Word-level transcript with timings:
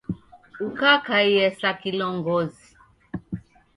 Ukakaiye 0.67 1.45
sa 1.59 1.71
kilongozi 1.79 2.67